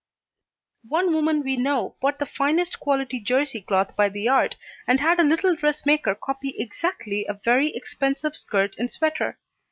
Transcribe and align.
One 0.87 1.13
woman 1.13 1.43
we 1.43 1.57
know 1.57 1.95
bought 2.01 2.17
the 2.17 2.25
finest 2.25 2.79
quality 2.79 3.19
jersey 3.19 3.61
cloth 3.61 3.95
by 3.95 4.09
the 4.09 4.23
yard, 4.23 4.55
and 4.87 4.99
had 4.99 5.19
a 5.19 5.23
little 5.23 5.55
dressmaker 5.55 6.15
copy 6.15 6.55
exactly 6.57 7.27
a 7.29 7.33
very 7.45 7.75
expensive 7.75 8.35
skirt 8.35 8.73
and 8.79 8.89
sweater. 8.89 9.37